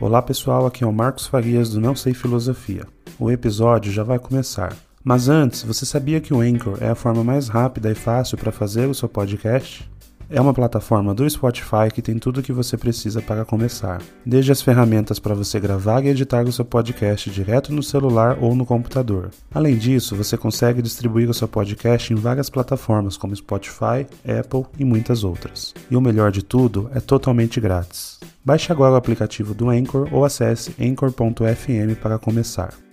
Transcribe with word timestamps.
Olá 0.00 0.22
pessoal, 0.22 0.64
aqui 0.64 0.82
é 0.82 0.86
o 0.86 0.92
Marcos 0.94 1.26
Farias 1.26 1.68
do 1.68 1.78
Não 1.78 1.94
Sei 1.94 2.14
Filosofia. 2.14 2.86
O 3.18 3.30
episódio 3.30 3.92
já 3.92 4.02
vai 4.02 4.18
começar. 4.18 4.74
Mas 5.04 5.28
antes, 5.28 5.62
você 5.62 5.84
sabia 5.84 6.22
que 6.22 6.32
o 6.32 6.40
Anchor 6.40 6.78
é 6.80 6.88
a 6.88 6.94
forma 6.94 7.22
mais 7.22 7.48
rápida 7.48 7.90
e 7.90 7.94
fácil 7.94 8.38
para 8.38 8.50
fazer 8.50 8.88
o 8.88 8.94
seu 8.94 9.10
podcast? 9.10 9.86
É 10.32 10.40
uma 10.40 10.54
plataforma 10.54 11.12
do 11.12 11.28
Spotify 11.28 11.90
que 11.92 12.00
tem 12.00 12.16
tudo 12.16 12.38
o 12.38 12.42
que 12.42 12.52
você 12.52 12.76
precisa 12.76 13.20
para 13.20 13.44
começar, 13.44 14.00
desde 14.24 14.52
as 14.52 14.62
ferramentas 14.62 15.18
para 15.18 15.34
você 15.34 15.58
gravar 15.58 16.04
e 16.04 16.08
editar 16.08 16.44
o 16.44 16.52
seu 16.52 16.64
podcast 16.64 17.28
direto 17.28 17.72
no 17.72 17.82
celular 17.82 18.38
ou 18.40 18.54
no 18.54 18.64
computador. 18.64 19.30
Além 19.52 19.76
disso, 19.76 20.14
você 20.14 20.36
consegue 20.36 20.80
distribuir 20.80 21.28
o 21.28 21.34
seu 21.34 21.48
podcast 21.48 22.12
em 22.12 22.16
várias 22.16 22.48
plataformas 22.48 23.16
como 23.16 23.34
Spotify, 23.34 24.06
Apple 24.24 24.66
e 24.78 24.84
muitas 24.84 25.24
outras. 25.24 25.74
E 25.90 25.96
o 25.96 26.00
melhor 26.00 26.30
de 26.30 26.44
tudo, 26.44 26.88
é 26.94 27.00
totalmente 27.00 27.60
grátis. 27.60 28.20
Baixe 28.44 28.70
agora 28.70 28.92
o 28.92 28.96
aplicativo 28.96 29.52
do 29.52 29.68
Anchor 29.68 30.08
ou 30.12 30.24
acesse 30.24 30.72
anchor.fm 30.80 32.00
para 32.00 32.20
começar. 32.20 32.89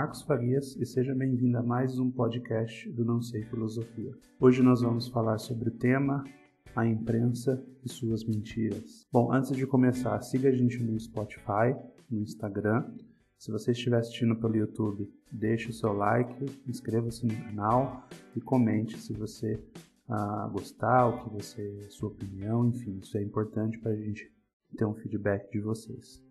Marcos 0.00 0.22
Farias 0.22 0.76
e 0.76 0.86
seja 0.86 1.14
bem-vindo 1.14 1.58
a 1.58 1.62
mais 1.62 1.98
um 1.98 2.10
podcast 2.10 2.90
do 2.90 3.04
Não 3.04 3.20
Sei 3.20 3.44
Filosofia. 3.44 4.10
Hoje 4.40 4.62
nós 4.62 4.80
vamos 4.80 5.08
falar 5.08 5.36
sobre 5.36 5.68
o 5.68 5.72
tema 5.72 6.24
a 6.74 6.86
imprensa 6.86 7.62
e 7.84 7.88
suas 7.90 8.24
mentiras. 8.24 9.06
Bom, 9.12 9.30
antes 9.30 9.54
de 9.54 9.66
começar, 9.66 10.18
siga 10.22 10.48
a 10.48 10.52
gente 10.52 10.82
no 10.82 10.98
Spotify, 10.98 11.76
no 12.10 12.22
Instagram. 12.22 12.90
Se 13.36 13.50
você 13.52 13.72
estiver 13.72 13.98
assistindo 13.98 14.34
pelo 14.36 14.56
YouTube, 14.56 15.06
deixe 15.30 15.68
o 15.68 15.74
seu 15.74 15.92
like, 15.92 16.46
inscreva-se 16.66 17.26
no 17.26 17.36
canal 17.36 18.08
e 18.34 18.40
comente 18.40 18.98
se 18.98 19.12
você 19.12 19.62
ah, 20.08 20.48
gostar, 20.50 21.08
o 21.08 21.24
que 21.24 21.34
você, 21.34 21.90
sua 21.90 22.08
opinião, 22.08 22.66
enfim, 22.66 23.00
isso 23.02 23.18
é 23.18 23.22
importante 23.22 23.78
para 23.78 23.92
a 23.92 23.96
gente 23.96 24.32
ter 24.78 24.86
um 24.86 24.94
feedback 24.94 25.52
de 25.52 25.60
vocês. 25.60 26.29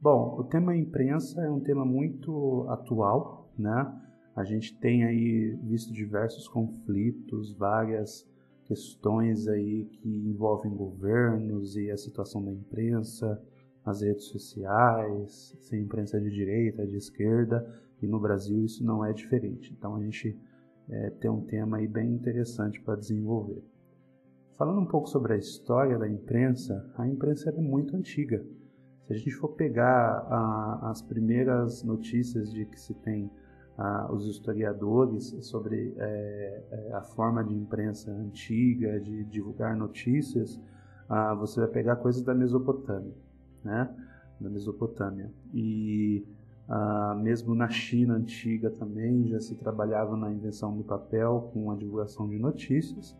Bom, 0.00 0.36
o 0.38 0.44
tema 0.44 0.76
imprensa 0.76 1.40
é 1.40 1.50
um 1.50 1.60
tema 1.60 1.84
muito 1.84 2.66
atual, 2.68 3.50
né? 3.58 3.92
A 4.34 4.44
gente 4.44 4.78
tem 4.78 5.04
aí 5.04 5.58
visto 5.62 5.92
diversos 5.92 6.46
conflitos, 6.46 7.52
várias 7.56 8.28
questões 8.64 9.48
aí 9.48 9.86
que 9.86 10.08
envolvem 10.08 10.70
governos 10.70 11.76
e 11.76 11.90
a 11.90 11.96
situação 11.96 12.44
da 12.44 12.52
imprensa, 12.52 13.42
as 13.84 14.02
redes 14.02 14.24
sociais, 14.24 15.56
se 15.60 15.74
a 15.74 15.78
imprensa 15.78 16.18
é 16.18 16.20
de 16.20 16.30
direita, 16.30 16.86
de 16.86 16.96
esquerda, 16.96 17.66
e 18.02 18.06
no 18.06 18.20
Brasil 18.20 18.64
isso 18.64 18.84
não 18.84 19.02
é 19.02 19.12
diferente. 19.14 19.72
Então 19.72 19.96
a 19.96 20.00
gente 20.02 20.38
é, 20.90 21.10
tem 21.10 21.30
um 21.30 21.40
tema 21.40 21.78
aí 21.78 21.86
bem 21.86 22.12
interessante 22.12 22.80
para 22.82 22.96
desenvolver. 22.96 23.64
Falando 24.58 24.80
um 24.80 24.86
pouco 24.86 25.08
sobre 25.08 25.32
a 25.32 25.38
história 25.38 25.98
da 25.98 26.08
imprensa, 26.08 26.92
a 26.98 27.08
imprensa 27.08 27.48
é 27.48 27.52
muito 27.52 27.96
antiga. 27.96 28.44
Se 29.06 29.12
a 29.12 29.16
gente 29.16 29.30
for 29.30 29.48
pegar 29.50 30.26
ah, 30.28 30.90
as 30.90 31.00
primeiras 31.00 31.84
notícias 31.84 32.52
de 32.52 32.66
que 32.66 32.78
se 32.78 32.92
tem 32.92 33.30
ah, 33.78 34.08
os 34.10 34.26
historiadores 34.26 35.36
sobre 35.42 35.94
é, 35.96 36.90
a 36.92 37.02
forma 37.02 37.44
de 37.44 37.54
imprensa 37.54 38.10
antiga, 38.10 38.98
de 38.98 39.22
divulgar 39.24 39.76
notícias, 39.76 40.60
ah, 41.08 41.34
você 41.34 41.60
vai 41.60 41.68
pegar 41.68 41.96
coisas 41.96 42.20
da 42.22 42.34
Mesopotâmia, 42.34 43.14
né? 43.62 43.88
Da 44.40 44.50
Mesopotâmia. 44.50 45.30
E 45.54 46.26
mesmo 47.22 47.54
na 47.54 47.68
China 47.68 48.14
antiga 48.14 48.68
também 48.70 49.28
já 49.28 49.38
se 49.38 49.54
trabalhava 49.54 50.16
na 50.16 50.32
invenção 50.32 50.76
do 50.76 50.82
papel 50.82 51.48
com 51.54 51.70
a 51.70 51.76
divulgação 51.76 52.28
de 52.28 52.40
notícias. 52.40 53.16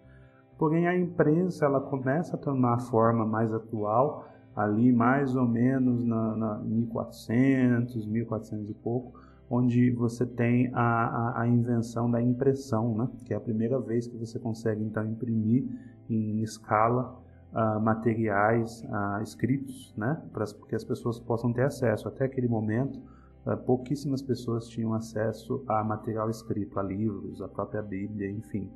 Porém, 0.59 0.89
a 0.89 0.99
imprensa 0.99 1.65
ela 1.65 1.81
começa 1.81 2.35
a 2.35 2.39
tomar 2.39 2.81
forma 2.81 3.25
mais 3.25 3.55
atual 3.55 4.27
ali 4.57 4.91
mais 4.91 5.37
ou 5.37 5.47
menos 5.47 6.03
na, 6.03 6.35
na 6.35 6.59
1400, 6.61 8.07
1400 8.07 8.71
e 8.71 8.75
pouco, 8.75 9.21
onde 9.51 9.91
você 9.91 10.25
tem 10.25 10.71
a, 10.73 10.81
a, 10.81 11.43
a, 11.43 11.47
invenção 11.47 12.11
da 12.11 12.23
impressão, 12.23 12.97
né? 12.97 13.09
que 13.27 13.35
é 13.35 13.37
a 13.37 13.41
primeira 13.41 13.79
vez 13.79 14.07
que 14.07 14.17
você 14.17 14.39
consegue 14.39 14.83
então 14.83 15.05
imprimir 15.05 15.65
em 16.09 16.41
escala 16.43 17.21
uh, 17.53 17.79
materiais 17.81 18.83
uh, 18.85 19.23
escritos, 19.23 19.93
né? 19.97 20.21
para 20.33 20.47
que 20.67 20.75
as 20.75 20.83
pessoas 20.83 21.21
possam 21.21 21.53
ter 21.53 21.63
acesso. 21.63 22.09
Até 22.09 22.25
aquele 22.25 22.49
momento, 22.49 22.99
uh, 23.45 23.57
pouquíssimas 23.59 24.23
pessoas 24.23 24.67
tinham 24.69 24.95
acesso 24.95 25.63
a 25.69 25.85
material 25.85 26.31
escrito, 26.31 26.81
a 26.81 26.83
livros, 26.83 27.43
a 27.43 27.47
própria 27.47 27.83
Bíblia, 27.83 28.31
enfim. 28.31 28.71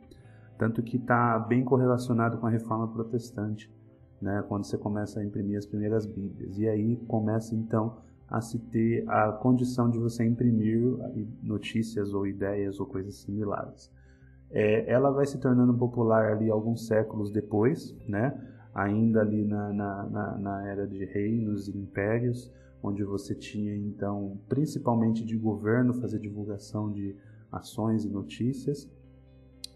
Tanto 0.59 0.83
que 0.83 0.99
está 0.99 1.39
bem 1.39 1.65
correlacionado 1.65 2.37
com 2.37 2.47
a 2.47 2.51
reforma 2.51 2.87
protestante 2.87 3.73
né, 4.21 4.45
quando 4.49 4.65
você 4.65 4.77
começa 4.77 5.21
a 5.21 5.25
imprimir 5.25 5.59
as 5.59 5.67
primeiras 5.67 6.07
Bíblias. 6.07 6.59
E 6.59 6.69
aí 6.69 6.97
começa 7.09 7.55
então 7.55 7.99
a 8.29 8.41
se 8.41 8.59
ter 8.59 9.05
a 9.09 9.33
condição 9.33 9.91
de 9.91 9.99
você 9.99 10.25
imprimir 10.25 10.81
notícias 11.43 12.15
ou 12.15 12.27
ideias 12.27 12.79
ou 12.79 12.87
coisas 12.87 13.17
similares. 13.17 13.91
É, 14.51 14.91
ela 14.91 15.11
vai 15.11 15.27
se 15.27 15.39
tornando 15.39 15.75
popular 15.75 16.33
ali 16.33 16.51
alguns 16.51 16.87
séculos 16.87 17.31
depois, 17.31 17.97
né, 18.09 18.39
ainda 18.75 19.21
ali 19.21 19.45
na, 19.45 19.73
na, 19.73 20.03
na, 20.05 20.39
na 20.39 20.69
era 20.69 20.87
de 20.87 21.05
reinos 21.05 21.69
e 21.69 21.77
impérios, 21.77 22.53
onde 22.83 23.05
você 23.05 23.35
tinha 23.35 23.77
então 23.77 24.39
principalmente 24.49 25.25
de 25.25 25.37
governo 25.37 25.95
fazer 25.95 26.19
divulgação 26.19 26.91
de 26.91 27.17
ações 27.51 28.05
e 28.05 28.09
notícias. 28.09 28.89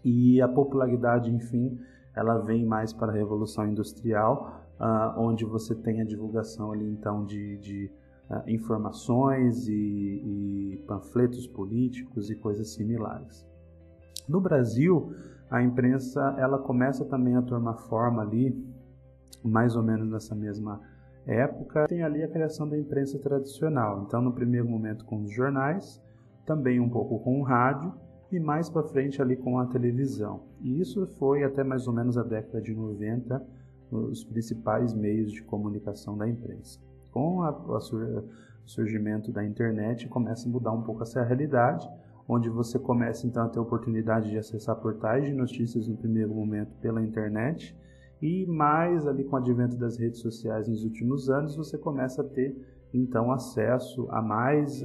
E 0.03 0.39
a 0.39 0.47
popularidade, 0.47 1.31
enfim, 1.31 1.79
ela 2.15 2.37
vem 2.39 2.65
mais 2.65 2.93
para 2.93 3.11
a 3.11 3.15
Revolução 3.15 3.67
Industrial, 3.67 4.61
uh, 4.79 5.19
onde 5.19 5.43
você 5.43 5.75
tem 5.75 6.01
a 6.01 6.05
divulgação 6.05 6.71
ali 6.71 6.89
então 6.89 7.25
de, 7.25 7.57
de 7.57 7.91
uh, 8.29 8.49
informações 8.49 9.67
e, 9.67 9.73
e, 9.73 10.83
panfletos 10.87 11.45
políticos 11.47 12.29
e 12.29 12.35
coisas 12.35 12.73
similares. 12.73 13.45
No 14.27 14.39
Brasil, 14.39 15.13
a 15.49 15.61
imprensa 15.61 16.35
ela 16.37 16.57
começa 16.57 17.05
também 17.05 17.35
a 17.35 17.41
tomar 17.41 17.75
forma 17.75 18.21
ali, 18.21 18.55
mais 19.43 19.75
ou 19.75 19.83
menos 19.83 20.09
nessa 20.09 20.33
mesma 20.33 20.81
época. 21.27 21.85
Tem 21.87 22.03
ali 22.03 22.23
a 22.23 22.27
criação 22.27 22.67
da 22.67 22.77
imprensa 22.77 23.19
tradicional. 23.19 24.03
Então, 24.07 24.21
no 24.21 24.33
primeiro 24.33 24.67
momento 24.67 25.05
com 25.05 25.21
os 25.21 25.31
jornais, 25.31 26.01
também 26.45 26.79
um 26.79 26.89
pouco 26.89 27.19
com 27.19 27.39
o 27.39 27.43
rádio 27.43 27.93
e 28.35 28.39
mais 28.39 28.69
para 28.69 28.83
frente 28.83 29.21
ali 29.21 29.35
com 29.35 29.59
a 29.59 29.65
televisão. 29.65 30.41
E 30.61 30.79
isso 30.79 31.05
foi 31.19 31.43
até 31.43 31.63
mais 31.63 31.87
ou 31.87 31.93
menos 31.93 32.17
a 32.17 32.23
década 32.23 32.61
de 32.61 32.73
90 32.73 33.41
os 33.91 34.23
principais 34.23 34.93
meios 34.93 35.31
de 35.31 35.41
comunicação 35.43 36.17
da 36.17 36.27
imprensa. 36.27 36.79
Com 37.11 37.41
a, 37.43 37.49
a 37.49 37.79
sur, 37.79 38.01
o 38.03 38.69
surgimento 38.69 39.31
da 39.31 39.45
internet 39.45 40.07
começa 40.07 40.49
a 40.49 40.51
mudar 40.51 40.71
um 40.71 40.81
pouco 40.81 41.03
essa 41.03 41.23
realidade, 41.23 41.87
onde 42.27 42.49
você 42.49 42.79
começa 42.79 43.27
então 43.27 43.43
a 43.43 43.49
ter 43.49 43.59
a 43.59 43.61
oportunidade 43.61 44.31
de 44.31 44.37
acessar 44.37 44.75
portais 44.77 45.25
de 45.25 45.33
notícias 45.33 45.87
no 45.87 45.95
primeiro 45.95 46.33
momento 46.33 46.75
pela 46.81 47.01
internet 47.01 47.77
e 48.21 48.45
mais 48.47 49.05
ali 49.05 49.23
com 49.23 49.35
o 49.35 49.39
advento 49.39 49.77
das 49.77 49.97
redes 49.97 50.19
sociais 50.19 50.67
nos 50.67 50.83
últimos 50.83 51.29
anos 51.29 51.55
você 51.55 51.77
começa 51.77 52.21
a 52.21 52.25
ter 52.25 52.55
então 52.91 53.31
acesso 53.31 54.07
a 54.09 54.21
mais 54.21 54.83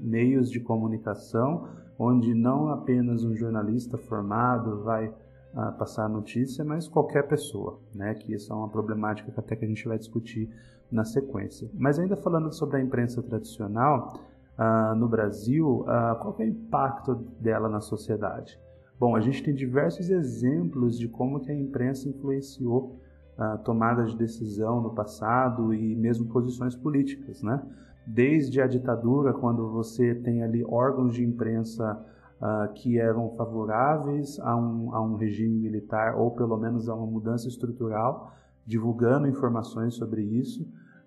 meios 0.00 0.50
de 0.50 0.60
comunicação 0.60 1.68
onde 1.98 2.34
não 2.34 2.68
apenas 2.68 3.24
um 3.24 3.34
jornalista 3.34 3.96
formado 3.96 4.82
vai 4.82 5.08
uh, 5.08 5.72
passar 5.78 6.06
a 6.06 6.08
notícia, 6.08 6.64
mas 6.64 6.88
qualquer 6.88 7.26
pessoa, 7.28 7.78
né? 7.94 8.14
Que 8.14 8.34
isso 8.34 8.52
é 8.52 8.56
uma 8.56 8.68
problemática 8.68 9.30
que 9.30 9.38
até 9.38 9.56
que 9.56 9.64
a 9.64 9.68
gente 9.68 9.86
vai 9.86 9.98
discutir 9.98 10.48
na 10.90 11.04
sequência. 11.04 11.70
Mas 11.74 11.98
ainda 11.98 12.16
falando 12.16 12.52
sobre 12.52 12.78
a 12.78 12.80
imprensa 12.80 13.22
tradicional 13.22 14.20
uh, 14.58 14.94
no 14.94 15.08
Brasil, 15.08 15.80
uh, 15.80 16.18
qual 16.20 16.36
é 16.38 16.44
o 16.44 16.48
impacto 16.48 17.14
dela 17.40 17.68
na 17.68 17.80
sociedade? 17.80 18.58
Bom, 18.98 19.16
a 19.16 19.20
gente 19.20 19.42
tem 19.42 19.54
diversos 19.54 20.10
exemplos 20.10 20.98
de 20.98 21.08
como 21.08 21.40
que 21.40 21.50
a 21.50 21.54
imprensa 21.54 22.08
influenciou 22.08 23.00
a 23.42 23.58
tomada 23.58 24.04
de 24.04 24.16
decisão 24.16 24.80
no 24.80 24.90
passado 24.90 25.74
e 25.74 25.94
mesmo 25.96 26.26
posições 26.26 26.76
políticas, 26.76 27.42
né? 27.42 27.60
desde 28.06 28.60
a 28.60 28.66
ditadura, 28.66 29.32
quando 29.32 29.68
você 29.70 30.14
tem 30.14 30.42
ali 30.42 30.64
órgãos 30.64 31.14
de 31.14 31.24
imprensa 31.24 32.00
uh, 32.40 32.72
que 32.74 32.98
eram 32.98 33.30
favoráveis 33.30 34.38
a 34.40 34.56
um, 34.56 34.94
a 34.94 35.00
um 35.00 35.16
regime 35.16 35.58
militar 35.58 36.16
ou 36.16 36.30
pelo 36.30 36.56
menos 36.56 36.88
a 36.88 36.94
uma 36.94 37.06
mudança 37.06 37.48
estrutural, 37.48 38.32
divulgando 38.66 39.26
informações 39.26 39.94
sobre 39.94 40.22
isso, 40.22 40.62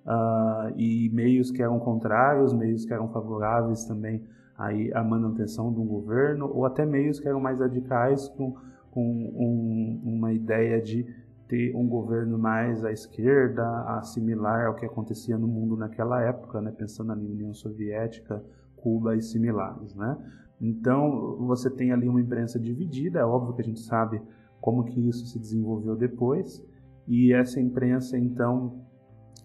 uh, 0.05 0.73
e 0.77 1.09
meios 1.13 1.51
que 1.51 1.61
eram 1.61 1.79
contrários, 1.79 2.53
meios 2.53 2.85
que 2.85 2.93
eram 2.93 3.07
favoráveis 3.09 3.85
também 3.85 4.23
aí 4.57 4.91
à 4.93 5.03
manutenção 5.03 5.71
do 5.71 5.83
governo, 5.83 6.49
ou 6.53 6.65
até 6.65 6.85
meios 6.85 7.19
que 7.19 7.27
eram 7.27 7.41
mais 7.41 7.59
radicais 7.59 8.29
com, 8.29 8.55
com 8.91 9.01
um, 9.03 10.01
uma 10.03 10.31
ideia 10.31 10.81
de 10.81 11.05
ter 11.47 11.75
um 11.75 11.87
governo 11.87 12.37
mais 12.37 12.83
à 12.83 12.91
esquerda, 12.91 13.63
assimilar 13.97 14.67
ao 14.67 14.75
que 14.75 14.85
acontecia 14.85 15.37
no 15.37 15.47
mundo 15.47 15.77
naquela 15.77 16.21
época, 16.21 16.61
né? 16.61 16.71
pensando 16.71 17.07
na 17.07 17.13
União 17.15 17.53
Soviética, 17.53 18.43
Cuba 18.75 19.15
e 19.15 19.21
similares. 19.21 19.93
Né? 19.95 20.17
Então, 20.59 21.37
você 21.39 21.69
tem 21.69 21.91
ali 21.91 22.07
uma 22.07 22.21
imprensa 22.21 22.59
dividida, 22.59 23.19
é 23.19 23.25
óbvio 23.25 23.53
que 23.53 23.61
a 23.61 23.65
gente 23.65 23.79
sabe 23.79 24.21
como 24.59 24.83
que 24.85 25.07
isso 25.07 25.25
se 25.27 25.37
desenvolveu 25.37 25.95
depois, 25.95 26.63
e 27.07 27.31
essa 27.31 27.59
imprensa, 27.59 28.17
então, 28.17 28.81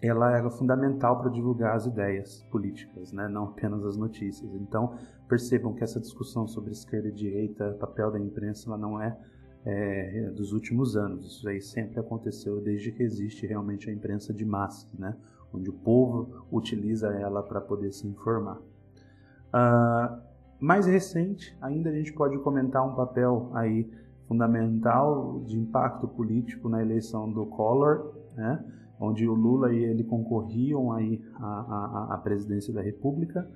ela 0.01 0.35
era 0.35 0.49
fundamental 0.49 1.19
para 1.19 1.29
divulgar 1.29 1.75
as 1.75 1.85
ideias 1.85 2.43
políticas, 2.49 3.13
né? 3.13 3.27
não 3.27 3.45
apenas 3.45 3.85
as 3.85 3.95
notícias. 3.95 4.51
Então, 4.55 4.95
percebam 5.27 5.73
que 5.73 5.83
essa 5.83 5.99
discussão 5.99 6.47
sobre 6.47 6.71
esquerda 6.71 7.09
e 7.09 7.11
direita, 7.11 7.77
papel 7.79 8.11
da 8.11 8.19
imprensa, 8.19 8.67
ela 8.67 8.77
não 8.77 8.99
é, 8.99 9.15
é, 9.65 10.29
dos 10.35 10.53
últimos 10.53 10.97
anos. 10.97 11.25
Isso 11.25 11.47
aí 11.47 11.61
sempre 11.61 11.99
aconteceu 11.99 12.61
desde 12.61 12.91
que 12.91 13.03
existe 13.03 13.45
realmente 13.45 13.89
a 13.89 13.93
imprensa 13.93 14.33
de 14.33 14.45
massa, 14.45 14.87
né? 14.97 15.15
onde 15.53 15.69
o 15.69 15.73
povo 15.73 16.45
utiliza 16.51 17.07
ela 17.09 17.43
para 17.43 17.59
poder 17.59 17.91
se 17.91 18.07
informar. 18.07 18.57
Uh, 18.57 20.21
mais 20.59 20.85
recente, 20.85 21.57
ainda 21.61 21.89
a 21.89 21.93
gente 21.93 22.13
pode 22.13 22.37
comentar 22.39 22.87
um 22.87 22.95
papel 22.95 23.51
aí 23.53 23.89
fundamental 24.27 25.41
de 25.45 25.59
impacto 25.59 26.07
político 26.07 26.69
na 26.69 26.81
eleição 26.81 27.29
do 27.29 27.45
Collor, 27.45 28.13
né? 28.35 28.63
onde 28.99 29.27
o 29.27 29.33
Lula 29.33 29.73
e 29.73 29.83
ele 29.83 30.03
concorriam 30.03 30.91
aí 30.93 31.21
à, 31.35 31.45
à, 31.45 32.13
à 32.13 32.17
presidência 32.19 32.73
da 32.73 32.81
República. 32.81 33.49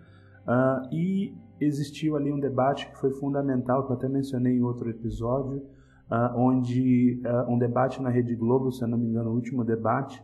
Uh, 0.45 0.93
e 0.93 1.33
existiu 1.59 2.15
ali 2.15 2.31
um 2.31 2.39
debate 2.39 2.87
que 2.89 2.97
foi 2.97 3.11
fundamental, 3.11 3.85
que 3.85 3.91
eu 3.91 3.95
até 3.95 4.09
mencionei 4.09 4.57
em 4.57 4.61
outro 4.61 4.89
episódio, 4.89 5.63
uh, 6.09 6.37
onde 6.37 7.21
uh, 7.25 7.51
um 7.51 7.57
debate 7.57 8.01
na 8.01 8.09
Rede 8.09 8.35
Globo, 8.35 8.71
se 8.71 8.83
eu 8.83 8.87
não 8.87 8.97
me 8.97 9.07
engano, 9.07 9.29
o 9.29 9.33
último 9.33 9.63
debate 9.63 10.23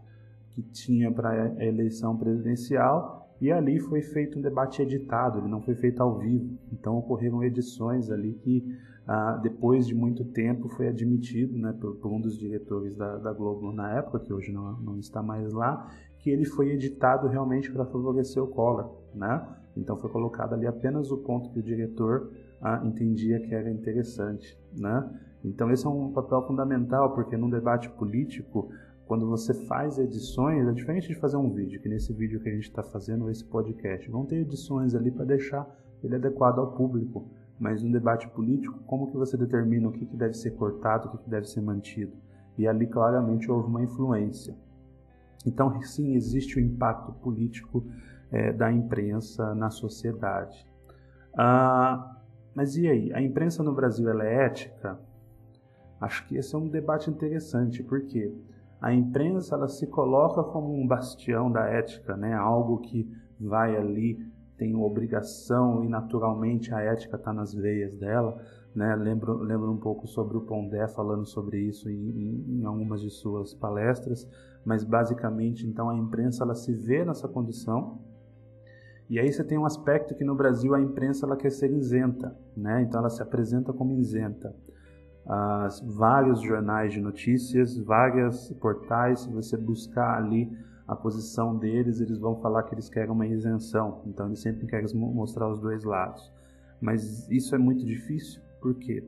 que 0.51 0.61
tinha 0.61 1.11
para 1.11 1.29
a 1.31 1.65
eleição 1.65 2.17
presidencial, 2.17 3.21
e 3.39 3.51
ali 3.51 3.79
foi 3.79 4.01
feito 4.01 4.37
um 4.37 4.41
debate 4.41 4.81
editado, 4.81 5.39
ele 5.39 5.47
não 5.47 5.61
foi 5.61 5.73
feito 5.73 6.01
ao 6.01 6.19
vivo. 6.19 6.57
Então 6.71 6.97
ocorreram 6.97 7.43
edições 7.43 8.11
ali 8.11 8.33
que 8.33 8.63
ah, 9.07 9.39
depois 9.41 9.87
de 9.87 9.95
muito 9.95 10.23
tempo 10.23 10.69
foi 10.69 10.87
admitido 10.87 11.57
né, 11.57 11.75
por, 11.81 11.95
por 11.95 12.11
um 12.11 12.21
dos 12.21 12.37
diretores 12.37 12.95
da, 12.95 13.17
da, 13.17 13.33
Globo 13.33 13.71
na 13.71 13.97
época, 13.97 14.19
que 14.19 14.31
hoje 14.31 14.51
não, 14.51 14.73
não 14.73 14.99
está 14.99 15.23
mais 15.23 15.51
lá, 15.51 15.91
que 16.19 16.29
ele 16.29 16.45
foi 16.45 16.69
editado 16.69 17.27
realmente 17.27 17.71
para 17.71 17.83
favorecer 17.83 18.41
o 18.43 18.47
Collor. 18.47 18.95
Né? 19.15 19.43
Então 19.75 19.97
foi 19.97 20.09
colocado 20.09 20.53
ali 20.53 20.67
apenas 20.67 21.11
o 21.11 21.17
ponto 21.17 21.49
que 21.49 21.59
o 21.59 21.63
diretor 21.63 22.31
ah, 22.61 22.81
entendia 22.83 23.39
que 23.39 23.53
era 23.53 23.69
interessante. 23.69 24.57
Né? 24.77 25.09
Então 25.43 25.71
esse 25.71 25.85
é 25.85 25.89
um 25.89 26.11
papel 26.11 26.41
fundamental, 26.43 27.13
porque 27.13 27.35
num 27.35 27.49
debate 27.49 27.89
político, 27.89 28.69
quando 29.05 29.27
você 29.27 29.53
faz 29.53 29.97
edições, 29.97 30.67
é 30.67 30.71
diferente 30.71 31.07
de 31.07 31.15
fazer 31.15 31.37
um 31.37 31.49
vídeo, 31.49 31.81
que 31.81 31.89
nesse 31.89 32.13
vídeo 32.13 32.39
que 32.39 32.49
a 32.49 32.53
gente 32.53 32.69
está 32.69 32.83
fazendo, 32.83 33.29
esse 33.29 33.43
podcast, 33.43 34.09
vão 34.09 34.25
ter 34.25 34.37
edições 34.37 34.95
ali 34.95 35.11
para 35.11 35.25
deixar 35.25 35.67
ele 36.03 36.15
adequado 36.15 36.59
ao 36.59 36.71
público. 36.73 37.27
Mas 37.59 37.83
no 37.83 37.91
debate 37.91 38.27
político, 38.29 38.79
como 38.87 39.11
que 39.11 39.17
você 39.17 39.37
determina 39.37 39.87
o 39.87 39.91
que, 39.91 40.05
que 40.05 40.15
deve 40.15 40.33
ser 40.33 40.51
cortado, 40.51 41.07
o 41.07 41.11
que, 41.11 41.17
que 41.19 41.29
deve 41.29 41.47
ser 41.47 41.61
mantido? 41.61 42.13
E 42.57 42.67
ali 42.67 42.87
claramente 42.87 43.51
houve 43.51 43.67
uma 43.67 43.83
influência. 43.83 44.55
Então, 45.45 45.79
sim, 45.81 46.15
existe 46.15 46.57
o 46.57 46.59
impacto 46.59 47.11
político 47.13 47.83
é, 48.31 48.51
da 48.51 48.71
imprensa 48.71 49.53
na 49.53 49.69
sociedade. 49.69 50.65
Ah, 51.37 52.20
mas 52.53 52.75
e 52.75 52.87
aí? 52.87 53.13
A 53.13 53.21
imprensa 53.21 53.63
no 53.63 53.73
Brasil 53.73 54.09
ela 54.09 54.25
é 54.25 54.45
ética? 54.45 54.99
Acho 55.99 56.27
que 56.27 56.35
esse 56.35 56.53
é 56.55 56.57
um 56.57 56.67
debate 56.67 57.09
interessante, 57.09 57.83
porque 57.83 58.33
a 58.81 58.91
imprensa 58.93 59.55
ela 59.55 59.67
se 59.67 59.85
coloca 59.87 60.43
como 60.43 60.73
um 60.73 60.87
bastião 60.87 61.51
da 61.51 61.67
ética, 61.67 62.17
né? 62.17 62.33
algo 62.33 62.79
que 62.79 63.07
vai 63.39 63.77
ali 63.77 64.17
tem 64.61 64.75
obrigação 64.75 65.83
e 65.83 65.89
naturalmente 65.89 66.71
a 66.71 66.81
ética 66.81 67.15
está 67.15 67.33
nas 67.33 67.51
veias 67.51 67.97
dela. 67.97 68.39
Né? 68.75 68.95
Lembro, 68.95 69.37
lembro 69.37 69.71
um 69.71 69.77
pouco 69.77 70.05
sobre 70.05 70.37
o 70.37 70.41
Pondé 70.41 70.87
falando 70.87 71.25
sobre 71.25 71.59
isso 71.59 71.89
em, 71.89 71.95
em, 71.95 72.59
em, 72.59 72.65
algumas 72.65 73.01
de 73.01 73.09
suas 73.09 73.55
palestras, 73.55 74.29
mas 74.63 74.83
basicamente 74.83 75.65
então 75.65 75.89
a 75.89 75.95
imprensa 75.95 76.43
ela 76.43 76.53
se 76.53 76.71
vê 76.73 77.03
nessa 77.03 77.27
condição. 77.27 77.99
E 79.11 79.19
aí 79.19 79.29
você 79.29 79.43
tem 79.43 79.57
um 79.57 79.65
aspecto 79.65 80.15
que 80.15 80.23
no 80.23 80.33
Brasil 80.33 80.73
a 80.73 80.79
imprensa 80.79 81.25
ela 81.25 81.35
quer 81.35 81.51
ser 81.51 81.69
isenta, 81.69 82.33
né? 82.55 82.81
então 82.81 83.01
ela 83.01 83.09
se 83.09 83.21
apresenta 83.21 83.73
como 83.73 83.91
isenta. 83.99 84.55
As, 85.27 85.81
vários 85.81 86.39
jornais 86.39 86.93
de 86.93 87.01
notícias, 87.01 87.77
vários 87.77 88.53
portais, 88.53 89.19
se 89.19 89.29
você 89.29 89.57
buscar 89.57 90.17
ali 90.17 90.49
a 90.87 90.95
posição 90.95 91.57
deles, 91.57 91.99
eles 91.99 92.19
vão 92.19 92.37
falar 92.37 92.63
que 92.63 92.73
eles 92.73 92.87
querem 92.87 93.11
uma 93.11 93.27
isenção. 93.27 94.01
Então 94.07 94.27
eles 94.27 94.39
sempre 94.39 94.65
querem 94.65 94.87
mostrar 94.95 95.49
os 95.49 95.59
dois 95.59 95.83
lados. 95.83 96.31
Mas 96.79 97.29
isso 97.29 97.53
é 97.53 97.57
muito 97.57 97.85
difícil 97.85 98.41
porque 98.61 99.03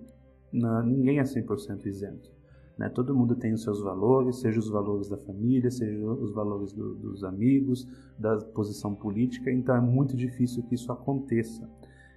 ninguém 0.52 1.20
é 1.20 1.24
100% 1.24 1.86
isento. 1.86 2.30
Né? 2.78 2.90
Todo 2.90 3.16
mundo 3.16 3.36
tem 3.36 3.54
os 3.54 3.64
seus 3.64 3.82
valores, 3.82 4.40
seja 4.40 4.60
os 4.60 4.70
valores 4.70 5.10
da 5.10 5.18
família, 5.18 5.70
seja 5.70 6.06
os 6.06 6.34
valores 6.34 6.74
do, 6.74 6.96
dos 6.96 7.24
amigos, 7.24 7.88
da 8.18 8.38
posição 8.38 8.96
política. 8.96 9.52
Então 9.52 9.76
é 9.76 9.82
muito 9.82 10.16
difícil 10.16 10.64
que 10.64 10.76
isso 10.76 10.92
aconteça. 10.92 11.70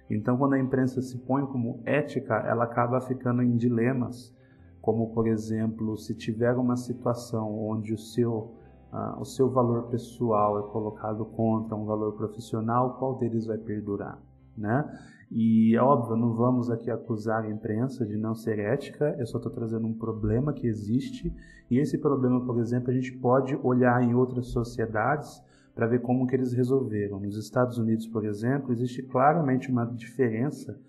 Então, 0.09 0.37
quando 0.37 0.53
a 0.53 0.59
imprensa 0.59 1.01
se 1.01 1.17
põe 1.17 1.45
como 1.45 1.81
ética, 1.85 2.35
ela 2.35 2.63
acaba 2.63 3.01
ficando 3.01 3.41
em 3.41 3.57
dilemas, 3.57 4.33
como 4.81 5.13
por 5.13 5.27
exemplo, 5.27 5.97
se 5.97 6.15
tiver 6.15 6.53
uma 6.53 6.77
situação 6.77 7.59
onde 7.67 7.93
o 7.93 7.97
seu 7.97 8.55
ah, 8.89 9.17
o 9.19 9.25
seu 9.25 9.49
valor 9.49 9.83
pessoal 9.89 10.59
é 10.59 10.71
colocado 10.71 11.25
contra 11.25 11.75
um 11.75 11.85
valor 11.85 12.13
profissional, 12.13 12.97
qual 12.97 13.17
deles 13.17 13.45
vai 13.45 13.57
perdurar? 13.57 14.17
Né? 14.57 14.85
E 15.29 15.75
é 15.75 15.81
óbvio, 15.81 16.15
não 16.15 16.33
vamos 16.33 16.69
aqui 16.69 16.89
acusar 16.89 17.43
a 17.43 17.49
imprensa 17.49 18.05
de 18.05 18.15
não 18.15 18.33
ser 18.33 18.59
ética, 18.59 19.15
eu 19.19 19.25
só 19.25 19.37
estou 19.37 19.51
trazendo 19.51 19.85
um 19.85 19.93
problema 19.93 20.53
que 20.53 20.65
existe, 20.65 21.33
e 21.69 21.77
esse 21.79 21.97
problema, 21.97 22.45
por 22.45 22.59
exemplo, 22.59 22.89
a 22.89 22.93
gente 22.93 23.11
pode 23.17 23.57
olhar 23.61 24.01
em 24.01 24.15
outras 24.15 24.47
sociedades 24.47 25.41
para 25.75 25.85
ver 25.85 26.01
como 26.01 26.25
que 26.25 26.35
eles 26.35 26.53
resolveram. 26.53 27.19
Nos 27.19 27.37
Estados 27.37 27.77
Unidos, 27.77 28.07
por 28.07 28.25
exemplo, 28.25 28.71
existe 28.71 29.03
claramente 29.03 29.69
uma 29.69 29.85
diferença 29.85 30.79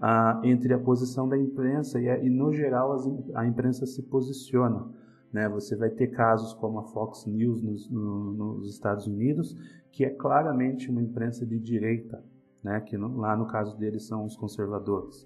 ah, 0.00 0.40
entre 0.44 0.74
a 0.74 0.78
posição 0.78 1.28
da 1.28 1.38
imprensa 1.38 1.98
e, 1.98 2.04
e 2.04 2.30
no 2.30 2.52
geral, 2.52 2.92
as, 2.92 3.04
a 3.34 3.46
imprensa 3.46 3.86
se 3.86 4.02
posiciona. 4.02 4.86
Né? 5.32 5.48
Você 5.48 5.74
vai 5.74 5.90
ter 5.90 6.08
casos 6.08 6.52
como 6.54 6.78
a 6.78 6.84
Fox 6.84 7.26
News 7.26 7.62
nos, 7.62 7.90
no, 7.90 8.32
nos 8.32 8.70
Estados 8.70 9.06
Unidos, 9.06 9.56
que 9.90 10.04
é 10.04 10.10
claramente 10.10 10.90
uma 10.90 11.02
imprensa 11.02 11.44
de 11.44 11.58
direita, 11.58 12.22
né? 12.66 12.80
que 12.80 12.98
no, 12.98 13.16
lá 13.16 13.36
no 13.36 13.46
caso 13.46 13.78
deles 13.78 14.06
são 14.08 14.24
os 14.24 14.36
conservadores. 14.36 15.24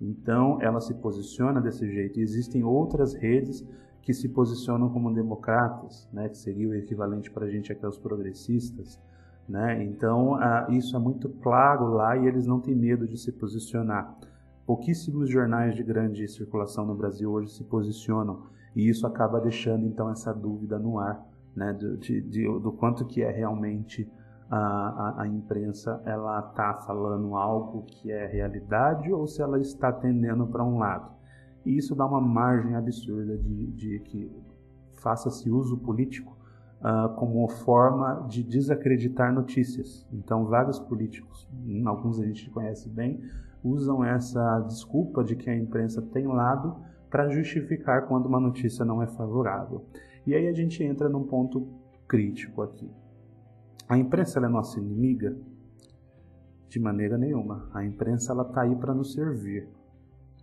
Então 0.00 0.60
ela 0.60 0.80
se 0.80 0.92
posiciona 0.94 1.60
desse 1.60 1.88
jeito. 1.88 2.18
E 2.18 2.22
existem 2.22 2.64
outras 2.64 3.14
redes 3.14 3.64
que 4.02 4.12
se 4.12 4.28
posicionam 4.28 4.88
como 4.88 5.14
democratas, 5.14 6.08
né? 6.12 6.28
que 6.28 6.36
seria 6.36 6.68
o 6.68 6.74
equivalente 6.74 7.30
para 7.30 7.46
a 7.46 7.48
gente 7.48 7.70
aqui 7.70 7.86
aos 7.86 7.96
progressistas. 7.96 9.00
Né? 9.48 9.84
Então 9.84 10.34
ah, 10.34 10.66
isso 10.70 10.96
é 10.96 10.98
muito 10.98 11.28
claro 11.28 11.86
lá 11.90 12.16
e 12.16 12.26
eles 12.26 12.44
não 12.44 12.60
têm 12.60 12.74
medo 12.74 13.06
de 13.06 13.16
se 13.16 13.30
posicionar. 13.30 14.18
Pouquíssimos 14.66 15.30
jornais 15.30 15.76
de 15.76 15.84
grande 15.84 16.26
circulação 16.26 16.84
no 16.84 16.94
Brasil 16.96 17.30
hoje 17.30 17.52
se 17.52 17.62
posicionam 17.62 18.46
e 18.74 18.88
isso 18.88 19.06
acaba 19.06 19.40
deixando 19.40 19.86
então 19.86 20.10
essa 20.10 20.32
dúvida 20.32 20.78
no 20.78 20.98
ar, 20.98 21.24
né, 21.54 21.72
do, 21.72 21.96
de, 21.96 22.20
de, 22.20 22.44
do 22.60 22.72
quanto 22.72 23.04
que 23.04 23.22
é 23.22 23.30
realmente 23.30 24.08
a, 24.50 25.22
a, 25.22 25.28
imprensa 25.28 26.02
ela 26.04 26.40
está 26.40 26.74
falando 26.74 27.36
algo 27.36 27.82
que 27.82 28.10
é 28.10 28.26
realidade 28.26 29.12
ou 29.12 29.26
se 29.26 29.40
ela 29.40 29.60
está 29.60 29.92
tendendo 29.92 30.46
para 30.46 30.64
um 30.64 30.78
lado. 30.78 31.12
E 31.64 31.76
isso 31.76 31.94
dá 31.94 32.04
uma 32.04 32.20
margem 32.20 32.74
absurda 32.74 33.36
de, 33.38 33.66
de 33.68 34.00
que 34.00 34.30
faça-se 34.94 35.48
uso 35.48 35.78
político 35.78 36.36
uh, 36.80 37.14
como 37.14 37.46
forma 37.48 38.26
de 38.28 38.42
desacreditar 38.42 39.32
notícias. 39.32 40.06
Então, 40.12 40.46
vários 40.46 40.80
políticos, 40.80 41.48
alguns 41.86 42.18
a 42.18 42.26
gente 42.26 42.50
conhece 42.50 42.88
bem, 42.88 43.20
usam 43.62 44.04
essa 44.04 44.60
desculpa 44.60 45.22
de 45.22 45.36
que 45.36 45.48
a 45.48 45.56
imprensa 45.56 46.02
tem 46.02 46.26
lado 46.26 46.76
para 47.08 47.28
justificar 47.28 48.06
quando 48.08 48.26
uma 48.26 48.40
notícia 48.40 48.84
não 48.84 49.02
é 49.02 49.06
favorável. 49.06 49.84
E 50.26 50.34
aí 50.34 50.48
a 50.48 50.52
gente 50.52 50.82
entra 50.82 51.08
num 51.08 51.24
ponto 51.24 51.68
crítico 52.08 52.62
aqui. 52.62 52.90
A 53.90 53.98
imprensa 53.98 54.38
é 54.38 54.48
nossa 54.48 54.78
inimiga? 54.78 55.36
De 56.68 56.78
maneira 56.78 57.18
nenhuma. 57.18 57.68
A 57.74 57.84
imprensa 57.84 58.32
ela 58.32 58.44
está 58.44 58.62
aí 58.62 58.76
para 58.76 58.94
nos 58.94 59.14
servir. 59.14 59.68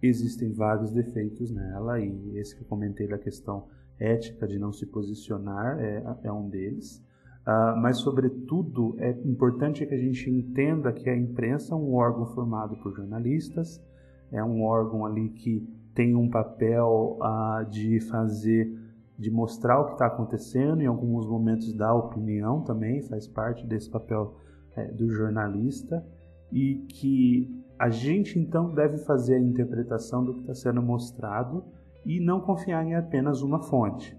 Existem 0.04 0.52
vários 0.52 0.92
defeitos 0.92 1.50
nela 1.50 1.98
e 1.98 2.38
esse 2.38 2.54
que 2.54 2.64
eu 2.64 2.68
comentei 2.68 3.08
da 3.08 3.18
questão 3.18 3.70
ética 3.98 4.46
de 4.46 4.60
não 4.60 4.74
se 4.74 4.86
posicionar 4.86 5.80
é, 5.80 6.04
é 6.24 6.32
um 6.32 6.50
deles. 6.50 7.02
Uh, 7.48 7.80
mas, 7.82 8.00
sobretudo, 8.00 8.98
é 9.00 9.12
importante 9.24 9.86
que 9.86 9.96
a 9.96 9.98
gente 9.98 10.30
entenda 10.30 10.92
que 10.92 11.10
a 11.10 11.16
imprensa 11.16 11.74
é 11.74 11.78
um 11.78 11.94
órgão 11.94 12.26
formado 12.26 12.76
por 12.84 12.94
jornalistas, 12.94 13.82
é 14.30 14.44
um 14.44 14.62
órgão 14.62 15.06
ali 15.06 15.30
que 15.30 15.66
tem 15.96 16.18
um 16.18 16.30
papel 16.30 17.18
uh, 17.22 17.64
de 17.70 18.02
fazer, 18.10 18.78
de 19.18 19.32
mostrar 19.32 19.80
o 19.80 19.86
que 19.86 19.92
está 19.94 20.06
acontecendo, 20.06 20.82
em 20.82 20.86
alguns 20.86 21.26
momentos 21.26 21.74
dar 21.74 21.94
opinião 21.94 22.62
também, 22.62 23.02
faz 23.02 23.28
parte 23.28 23.66
desse 23.66 23.90
papel 23.90 24.36
é, 24.76 24.92
do 24.92 25.10
jornalista, 25.10 26.06
e 26.52 26.86
que 26.88 27.66
a 27.80 27.90
gente 27.90 28.40
então 28.40 28.74
deve 28.74 28.98
fazer 29.00 29.36
a 29.36 29.40
interpretação 29.40 30.24
do 30.24 30.34
que 30.36 30.42
está 30.42 30.54
sendo 30.54 30.82
mostrado 30.82 31.64
e 32.06 32.20
não 32.20 32.40
confiar 32.40 32.86
em 32.86 32.96
apenas 32.96 33.42
uma 33.42 33.60
fonte. 33.60 34.18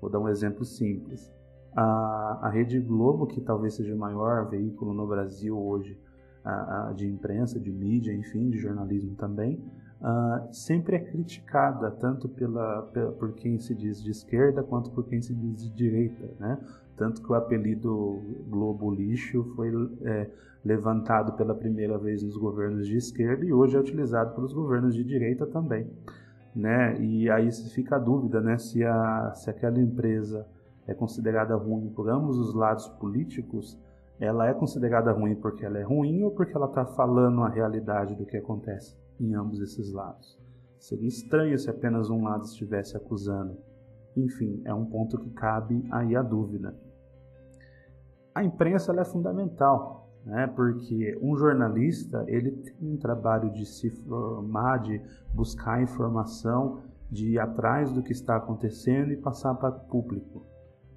Vou 0.00 0.10
dar 0.10 0.18
um 0.18 0.28
exemplo 0.28 0.64
simples. 0.64 1.30
A, 1.76 2.40
a 2.42 2.50
Rede 2.50 2.80
Globo, 2.80 3.26
que 3.26 3.40
talvez 3.40 3.74
seja 3.74 3.94
o 3.94 3.98
maior 3.98 4.48
veículo 4.48 4.94
no 4.94 5.06
Brasil 5.06 5.56
hoje 5.58 6.00
a, 6.44 6.88
a, 6.88 6.92
de 6.92 7.06
imprensa, 7.06 7.60
de 7.60 7.70
mídia, 7.70 8.12
enfim, 8.12 8.48
de 8.48 8.58
jornalismo 8.58 9.14
também, 9.14 9.62
uh, 10.00 10.52
sempre 10.52 10.96
é 10.96 10.98
criticada 10.98 11.90
tanto 11.90 12.28
pela, 12.28 12.82
pela, 12.92 13.12
por 13.12 13.32
quem 13.32 13.58
se 13.58 13.74
diz 13.74 14.02
de 14.02 14.10
esquerda 14.10 14.62
quanto 14.62 14.90
por 14.90 15.04
quem 15.04 15.20
se 15.20 15.34
diz 15.34 15.62
de 15.62 15.70
direita, 15.70 16.28
né? 16.38 16.58
Tanto 16.96 17.22
que 17.22 17.32
o 17.32 17.34
apelido 17.34 18.20
Globo 18.48 18.90
Lixo 18.90 19.44
foi 19.56 19.72
é, 20.02 20.30
levantado 20.62 21.32
pela 21.32 21.54
primeira 21.54 21.96
vez 21.96 22.22
nos 22.22 22.36
governos 22.36 22.86
de 22.86 22.96
esquerda 22.96 23.44
e 23.44 23.52
hoje 23.52 23.76
é 23.76 23.80
utilizado 23.80 24.34
pelos 24.34 24.52
governos 24.52 24.94
de 24.94 25.02
direita 25.02 25.46
também, 25.46 25.90
né? 26.54 27.00
E 27.00 27.30
aí 27.30 27.50
fica 27.70 27.96
a 27.96 27.98
dúvida, 27.98 28.40
né? 28.40 28.58
Se, 28.58 28.84
a, 28.84 29.32
se 29.34 29.48
aquela 29.48 29.80
empresa 29.80 30.46
é 30.86 30.92
considerada 30.92 31.54
ruim 31.54 31.88
por 31.90 32.10
ambos 32.10 32.38
os 32.38 32.54
lados 32.54 32.88
políticos, 32.88 33.78
ela 34.18 34.46
é 34.48 34.52
considerada 34.52 35.10
ruim 35.12 35.34
porque 35.34 35.64
ela 35.64 35.78
é 35.78 35.82
ruim 35.82 36.22
ou 36.22 36.30
porque 36.32 36.54
ela 36.54 36.66
está 36.66 36.84
falando 36.84 37.42
a 37.42 37.48
realidade 37.48 38.14
do 38.14 38.26
que 38.26 38.36
acontece 38.36 38.94
em 39.20 39.34
ambos 39.34 39.60
esses 39.60 39.92
lados. 39.92 40.38
Seria 40.78 41.08
estranho 41.08 41.58
se 41.58 41.68
apenas 41.68 42.08
um 42.08 42.24
lado 42.24 42.44
estivesse 42.44 42.96
acusando. 42.96 43.58
Enfim, 44.16 44.62
é 44.64 44.72
um 44.72 44.86
ponto 44.86 45.18
que 45.18 45.30
cabe 45.30 45.86
aí 45.90 46.16
a 46.16 46.22
dúvida. 46.22 46.74
A 48.34 48.42
imprensa 48.42 48.98
é 48.98 49.04
fundamental, 49.04 50.08
né? 50.24 50.46
porque 50.46 51.18
um 51.20 51.36
jornalista 51.36 52.24
ele 52.26 52.52
tem 52.52 52.74
um 52.80 52.96
trabalho 52.96 53.50
de 53.50 53.66
se 53.66 53.90
formar, 53.90 54.78
de 54.78 55.00
buscar 55.34 55.82
informação, 55.82 56.80
de 57.10 57.32
ir 57.32 57.38
atrás 57.38 57.92
do 57.92 58.02
que 58.02 58.12
está 58.12 58.36
acontecendo 58.36 59.12
e 59.12 59.16
passar 59.16 59.54
para 59.54 59.76
o 59.76 59.80
público. 59.80 60.46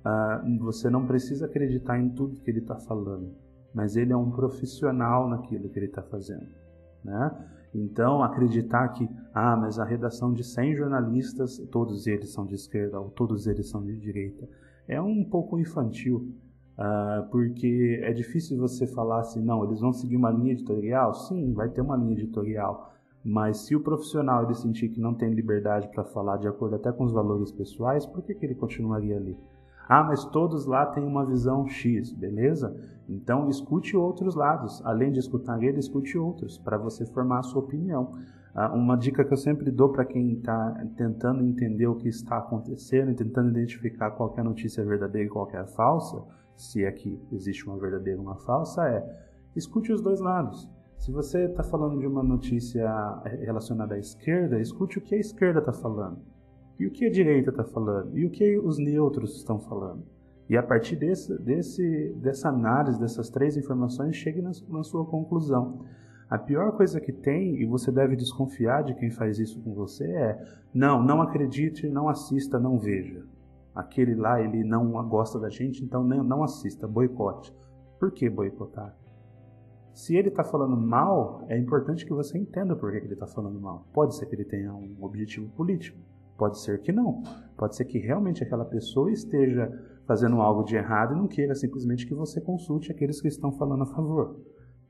Uh, 0.05 0.59
você 0.59 0.89
não 0.89 1.05
precisa 1.05 1.45
acreditar 1.45 1.99
em 1.99 2.09
tudo 2.09 2.39
que 2.41 2.51
ele 2.51 2.59
está 2.59 2.75
falando, 2.75 3.33
mas 3.73 3.95
ele 3.95 4.13
é 4.13 4.17
um 4.17 4.31
profissional 4.31 5.29
naquilo 5.29 5.69
que 5.69 5.79
ele 5.79 5.87
está 5.87 6.03
fazendo. 6.03 6.47
Né? 7.03 7.31
Então, 7.73 8.21
acreditar 8.21 8.89
que, 8.89 9.09
ah, 9.33 9.57
mas 9.57 9.79
a 9.79 9.83
redação 9.83 10.31
de 10.31 10.43
100 10.43 10.75
jornalistas, 10.75 11.57
todos 11.71 12.05
eles 12.05 12.31
são 12.31 12.45
de 12.45 12.53
esquerda 12.53 12.99
ou 12.99 13.09
todos 13.09 13.47
eles 13.47 13.69
são 13.69 13.83
de 13.83 13.97
direita, 13.97 14.47
é 14.87 15.01
um 15.01 15.23
pouco 15.23 15.59
infantil, 15.59 16.33
uh, 16.77 17.27
porque 17.31 17.99
é 18.03 18.13
difícil 18.13 18.57
você 18.57 18.85
falar 18.85 19.21
assim, 19.21 19.41
não, 19.41 19.63
eles 19.63 19.79
vão 19.79 19.91
seguir 19.91 20.17
uma 20.17 20.29
linha 20.29 20.51
editorial? 20.51 21.13
Sim, 21.15 21.53
vai 21.53 21.69
ter 21.69 21.81
uma 21.81 21.97
linha 21.97 22.13
editorial, 22.13 22.93
mas 23.23 23.57
se 23.65 23.75
o 23.75 23.79
profissional 23.79 24.43
ele 24.43 24.53
sentir 24.53 24.89
que 24.89 24.99
não 24.99 25.13
tem 25.13 25.33
liberdade 25.33 25.87
para 25.87 26.03
falar 26.03 26.37
de 26.37 26.47
acordo 26.47 26.75
até 26.75 26.91
com 26.91 27.05
os 27.05 27.11
valores 27.11 27.51
pessoais, 27.51 28.05
por 28.05 28.21
que, 28.21 28.35
que 28.35 28.45
ele 28.45 28.55
continuaria 28.55 29.15
ali? 29.15 29.35
Ah, 29.87 30.03
mas 30.03 30.23
todos 30.25 30.65
lá 30.65 30.85
têm 30.85 31.03
uma 31.03 31.25
visão 31.25 31.67
X, 31.67 32.11
beleza? 32.13 32.75
Então 33.07 33.49
escute 33.49 33.97
outros 33.97 34.35
lados. 34.35 34.81
Além 34.85 35.11
de 35.11 35.19
escutar 35.19 35.61
ele, 35.61 35.79
escute 35.79 36.17
outros, 36.17 36.57
para 36.57 36.77
você 36.77 37.05
formar 37.05 37.39
a 37.39 37.43
sua 37.43 37.61
opinião. 37.61 38.15
Ah, 38.55 38.71
uma 38.71 38.95
dica 38.95 39.25
que 39.25 39.33
eu 39.33 39.37
sempre 39.37 39.71
dou 39.71 39.89
para 39.89 40.05
quem 40.05 40.33
está 40.33 40.71
tentando 40.95 41.43
entender 41.43 41.87
o 41.87 41.95
que 41.95 42.07
está 42.07 42.37
acontecendo, 42.37 43.13
tentando 43.15 43.49
identificar 43.49 44.11
qual 44.11 44.33
é 44.37 44.43
notícia 44.43 44.85
verdadeira 44.85 45.27
e 45.27 45.31
qual 45.31 45.49
é 45.51 45.65
falsa, 45.65 46.23
se 46.55 46.83
é 46.83 46.91
que 46.91 47.19
existe 47.31 47.65
uma 47.67 47.77
verdadeira 47.77 48.19
e 48.19 48.23
uma 48.23 48.35
falsa, 48.35 48.87
é 48.87 49.03
escute 49.55 49.91
os 49.91 50.01
dois 50.01 50.19
lados. 50.19 50.69
Se 50.97 51.11
você 51.11 51.45
está 51.45 51.63
falando 51.63 51.99
de 51.99 52.07
uma 52.07 52.23
notícia 52.23 52.87
relacionada 53.41 53.95
à 53.95 53.99
esquerda, 53.99 54.59
escute 54.59 54.99
o 54.99 55.01
que 55.01 55.15
a 55.15 55.19
esquerda 55.19 55.59
está 55.59 55.73
falando. 55.73 56.19
E 56.83 56.85
o 56.85 56.91
que 56.91 57.05
a 57.05 57.09
direita 57.09 57.49
está 57.49 57.63
falando? 57.63 58.17
E 58.17 58.25
o 58.25 58.29
que 58.29 58.59
os 58.59 58.77
neutros 58.77 59.37
estão 59.37 59.57
falando? 59.57 60.03
E 60.49 60.57
a 60.57 60.61
partir 60.61 60.97
desse, 60.97 61.33
desse, 61.41 62.13
dessa 62.17 62.49
análise, 62.49 62.99
dessas 62.99 63.29
três 63.29 63.55
informações, 63.55 64.17
chegue 64.17 64.41
na, 64.41 64.51
na 64.67 64.83
sua 64.83 65.05
conclusão. 65.05 65.85
A 66.29 66.37
pior 66.37 66.73
coisa 66.73 66.99
que 66.99 67.13
tem, 67.13 67.55
e 67.55 67.65
você 67.65 67.89
deve 67.89 68.17
desconfiar 68.17 68.83
de 68.83 68.93
quem 68.95 69.09
faz 69.09 69.39
isso 69.39 69.61
com 69.61 69.73
você, 69.73 70.03
é: 70.03 70.45
não, 70.73 71.01
não 71.01 71.21
acredite, 71.21 71.87
não 71.87 72.09
assista, 72.09 72.59
não 72.59 72.77
veja. 72.77 73.23
Aquele 73.73 74.13
lá, 74.13 74.41
ele 74.41 74.61
não 74.65 74.91
gosta 75.07 75.39
da 75.39 75.47
gente, 75.47 75.85
então 75.85 76.03
não, 76.03 76.43
assista, 76.43 76.85
boicote. 76.85 77.55
Por 77.97 78.11
que 78.11 78.29
boicotar? 78.29 78.93
Se 79.93 80.17
ele 80.17 80.27
está 80.27 80.43
falando 80.43 80.75
mal, 80.75 81.45
é 81.47 81.57
importante 81.57 82.05
que 82.05 82.11
você 82.11 82.37
entenda 82.37 82.75
por 82.75 82.91
que 82.91 82.97
ele 82.97 83.13
está 83.13 83.25
falando 83.25 83.57
mal. 83.57 83.87
Pode 83.93 84.17
ser 84.17 84.25
que 84.25 84.35
ele 84.35 84.43
tenha 84.43 84.73
um 84.73 84.97
objetivo 84.99 85.47
político. 85.51 85.97
Pode 86.43 86.59
ser 86.59 86.81
que 86.81 86.91
não. 86.91 87.23
Pode 87.55 87.73
ser 87.73 87.85
que 87.85 87.97
realmente 87.97 88.43
aquela 88.43 88.65
pessoa 88.65 89.09
esteja 89.09 89.71
fazendo 90.05 90.41
algo 90.41 90.65
de 90.65 90.75
errado 90.75 91.13
e 91.13 91.17
não 91.17 91.25
queira 91.25 91.55
simplesmente 91.55 92.05
que 92.05 92.13
você 92.13 92.41
consulte 92.41 92.91
aqueles 92.91 93.21
que 93.21 93.29
estão 93.29 93.49
falando 93.53 93.83
a 93.83 93.85
favor. 93.85 94.41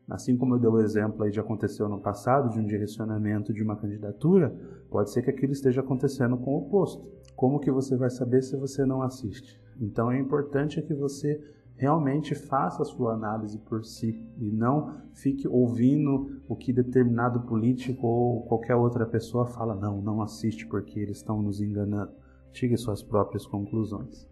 Assim 0.09 0.35
como 0.35 0.55
eu 0.55 0.59
dei 0.59 0.67
o 0.67 0.79
exemplo 0.79 1.21
aí 1.21 1.29
de 1.29 1.39
aconteceu 1.39 1.87
no 1.87 2.01
passado, 2.01 2.49
de 2.49 2.59
um 2.59 2.65
direcionamento 2.65 3.53
de 3.53 3.61
uma 3.61 3.75
candidatura, 3.75 4.49
pode 4.89 5.11
ser 5.11 5.21
que 5.21 5.29
aquilo 5.29 5.53
esteja 5.53 5.81
acontecendo 5.81 6.37
com 6.37 6.55
o 6.55 6.57
oposto. 6.57 7.07
Como 7.35 7.59
que 7.59 7.69
você 7.69 7.95
vai 7.95 8.09
saber 8.09 8.41
se 8.41 8.57
você 8.57 8.83
não 8.83 9.03
assiste? 9.03 9.61
Então 9.79 10.11
é 10.11 10.17
importante 10.17 10.81
que 10.81 10.95
você 10.95 11.39
realmente 11.75 12.35
faça 12.35 12.81
a 12.81 12.85
sua 12.85 13.13
análise 13.13 13.57
por 13.57 13.83
si 13.83 14.25
e 14.37 14.49
não 14.51 15.01
fique 15.13 15.47
ouvindo 15.47 16.41
o 16.47 16.55
que 16.55 16.71
determinado 16.71 17.41
político 17.41 18.07
ou 18.07 18.43
qualquer 18.43 18.75
outra 18.75 19.05
pessoa 19.05 19.45
fala. 19.45 19.75
Não, 19.75 20.01
não 20.01 20.21
assiste 20.21 20.65
porque 20.67 20.99
eles 20.99 21.17
estão 21.17 21.41
nos 21.41 21.61
enganando. 21.61 22.11
Tire 22.51 22.77
suas 22.77 23.01
próprias 23.01 23.45
conclusões. 23.45 24.27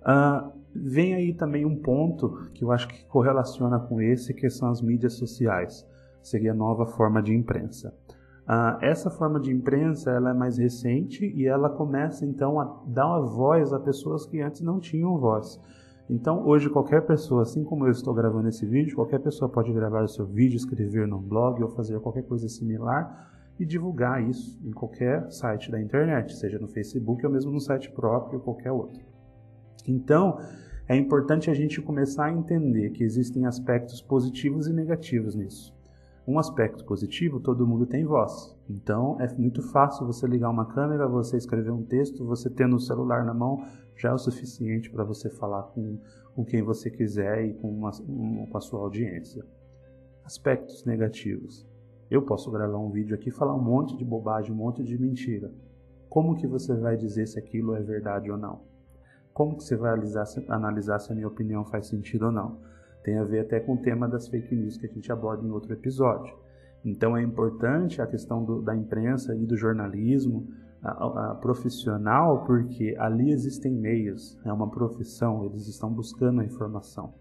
Uh, 0.00 0.50
vem 0.74 1.14
aí 1.14 1.34
também 1.34 1.64
um 1.64 1.76
ponto 1.76 2.50
que 2.54 2.64
eu 2.64 2.72
acho 2.72 2.88
que 2.88 3.04
correlaciona 3.06 3.78
com 3.78 4.00
esse, 4.00 4.34
que 4.34 4.48
são 4.48 4.70
as 4.70 4.80
mídias 4.80 5.14
sociais. 5.14 5.86
Seria 6.22 6.52
a 6.52 6.54
nova 6.54 6.86
forma 6.86 7.22
de 7.22 7.34
imprensa. 7.34 7.94
Uh, 8.48 8.82
essa 8.82 9.10
forma 9.10 9.38
de 9.38 9.52
imprensa 9.52 10.10
ela 10.10 10.30
é 10.30 10.34
mais 10.34 10.58
recente 10.58 11.24
e 11.24 11.46
ela 11.46 11.70
começa 11.70 12.26
então 12.26 12.58
a 12.58 12.82
dar 12.86 13.06
uma 13.06 13.20
voz 13.20 13.72
a 13.72 13.78
pessoas 13.78 14.26
que 14.26 14.40
antes 14.40 14.60
não 14.60 14.80
tinham 14.80 15.16
voz. 15.18 15.60
Então, 16.10 16.44
hoje, 16.44 16.68
qualquer 16.68 17.06
pessoa, 17.06 17.42
assim 17.42 17.62
como 17.62 17.86
eu 17.86 17.92
estou 17.92 18.12
gravando 18.12 18.48
esse 18.48 18.66
vídeo, 18.66 18.96
qualquer 18.96 19.20
pessoa 19.20 19.48
pode 19.48 19.72
gravar 19.72 20.02
o 20.02 20.08
seu 20.08 20.26
vídeo, 20.26 20.56
escrever 20.56 21.06
no 21.06 21.20
blog 21.20 21.62
ou 21.62 21.68
fazer 21.68 22.00
qualquer 22.00 22.24
coisa 22.24 22.48
similar 22.48 23.30
e 23.60 23.64
divulgar 23.64 24.20
isso 24.28 24.60
em 24.64 24.72
qualquer 24.72 25.30
site 25.30 25.70
da 25.70 25.80
internet, 25.80 26.34
seja 26.34 26.58
no 26.58 26.66
Facebook 26.66 27.24
ou 27.24 27.30
mesmo 27.30 27.52
no 27.52 27.60
site 27.60 27.92
próprio 27.92 28.38
ou 28.38 28.44
qualquer 28.44 28.72
outro. 28.72 29.00
Então, 29.86 30.40
é 30.88 30.96
importante 30.96 31.48
a 31.48 31.54
gente 31.54 31.80
começar 31.80 32.24
a 32.24 32.32
entender 32.32 32.90
que 32.90 33.04
existem 33.04 33.46
aspectos 33.46 34.02
positivos 34.02 34.66
e 34.66 34.72
negativos 34.72 35.36
nisso. 35.36 35.72
Um 36.30 36.38
aspecto 36.38 36.84
positivo, 36.84 37.40
todo 37.40 37.66
mundo 37.66 37.84
tem 37.84 38.04
voz. 38.04 38.56
Então, 38.68 39.20
é 39.20 39.26
muito 39.34 39.60
fácil 39.62 40.06
você 40.06 40.28
ligar 40.28 40.48
uma 40.48 40.64
câmera, 40.64 41.08
você 41.08 41.36
escrever 41.36 41.72
um 41.72 41.82
texto, 41.82 42.24
você 42.24 42.48
tendo 42.48 42.76
o 42.76 42.80
celular 42.80 43.24
na 43.24 43.34
mão, 43.34 43.66
já 43.96 44.10
é 44.10 44.12
o 44.12 44.18
suficiente 44.18 44.88
para 44.88 45.02
você 45.02 45.28
falar 45.28 45.64
com, 45.64 45.98
com 46.32 46.44
quem 46.44 46.62
você 46.62 46.88
quiser 46.88 47.46
e 47.46 47.54
com, 47.54 47.68
uma, 47.68 47.90
um, 48.08 48.46
com 48.46 48.56
a 48.56 48.60
sua 48.60 48.78
audiência. 48.78 49.44
Aspectos 50.24 50.84
negativos. 50.84 51.66
Eu 52.08 52.22
posso 52.22 52.48
gravar 52.48 52.78
um 52.78 52.92
vídeo 52.92 53.16
aqui 53.16 53.30
e 53.30 53.32
falar 53.32 53.56
um 53.56 53.64
monte 53.64 53.96
de 53.96 54.04
bobagem, 54.04 54.52
um 54.52 54.56
monte 54.56 54.84
de 54.84 54.96
mentira. 54.96 55.50
Como 56.08 56.36
que 56.36 56.46
você 56.46 56.76
vai 56.76 56.96
dizer 56.96 57.26
se 57.26 57.40
aquilo 57.40 57.74
é 57.74 57.80
verdade 57.80 58.30
ou 58.30 58.38
não? 58.38 58.60
Como 59.34 59.56
que 59.56 59.64
você 59.64 59.74
vai 59.74 59.94
analisar, 59.94 60.26
analisar 60.46 61.00
se 61.00 61.10
a 61.10 61.14
minha 61.16 61.26
opinião 61.26 61.64
faz 61.64 61.88
sentido 61.88 62.26
ou 62.26 62.32
não? 62.32 62.70
Tem 63.02 63.18
a 63.18 63.24
ver 63.24 63.40
até 63.40 63.60
com 63.60 63.74
o 63.74 63.78
tema 63.78 64.08
das 64.08 64.28
fake 64.28 64.54
news 64.54 64.76
que 64.76 64.86
a 64.86 64.88
gente 64.88 65.10
aborda 65.10 65.46
em 65.46 65.50
outro 65.50 65.72
episódio. 65.72 66.34
Então 66.84 67.16
é 67.16 67.22
importante 67.22 68.00
a 68.00 68.06
questão 68.06 68.44
do, 68.44 68.62
da 68.62 68.74
imprensa 68.74 69.34
e 69.34 69.44
do 69.44 69.56
jornalismo, 69.56 70.48
a, 70.82 71.30
a 71.30 71.34
profissional, 71.34 72.44
porque 72.44 72.96
ali 72.98 73.32
existem 73.32 73.72
meios, 73.72 74.38
é 74.44 74.52
uma 74.52 74.70
profissão, 74.70 75.44
eles 75.44 75.66
estão 75.66 75.92
buscando 75.92 76.40
a 76.40 76.44
informação. 76.44 77.12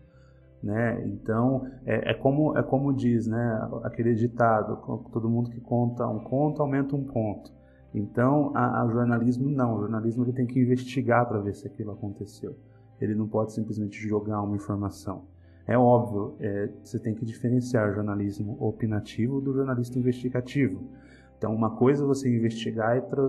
Né? 0.62 1.06
Então 1.08 1.66
é, 1.86 2.12
é, 2.12 2.14
como 2.14 2.58
é 2.58 2.64
como 2.64 2.94
diz, 2.94 3.28
né, 3.28 3.70
aquele 3.84 4.14
ditado, 4.14 4.78
todo 5.12 5.30
mundo 5.30 5.50
que 5.50 5.62
conta 5.62 6.06
um 6.08 6.20
conto 6.20 6.62
aumenta 6.62 6.96
um 6.96 7.04
ponto. 7.04 7.52
Então 7.94 8.52
a 8.56 8.88
jornalismo 8.92 9.50
não, 9.50 9.76
o 9.76 9.80
jornalismo 9.80 10.24
ele 10.24 10.34
tem 10.34 10.46
que 10.46 10.60
investigar 10.60 11.28
para 11.28 11.40
ver 11.40 11.56
se 11.56 11.66
aquilo 11.66 11.92
aconteceu. 11.92 12.56
Ele 13.00 13.16
não 13.16 13.28
pode 13.28 13.54
simplesmente 13.54 13.98
jogar 14.08 14.42
uma 14.42 14.56
informação. 14.56 15.24
É 15.70 15.78
óbvio, 15.78 16.36
é, 16.40 16.68
você 16.84 16.98
tem 16.98 17.14
que 17.14 17.24
diferenciar 17.24 17.92
o 17.92 17.94
jornalismo 17.94 18.58
opinativo 18.60 19.40
do 19.40 19.54
jornalista 19.54 20.00
investigativo. 20.00 20.90
Então, 21.38 21.54
uma 21.54 21.78
coisa 21.78 22.04
é 22.04 22.08
você 22.08 22.28
investigar 22.28 22.98
e, 22.98 23.02
tra 23.02 23.28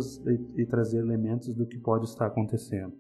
e, 0.57 0.65
trazer 0.65 1.01
elementos 1.01 1.55
do 1.55 1.67
que 1.67 1.77
pode 1.77 2.07
estar 2.07 2.25
acontecendo. 2.25 2.95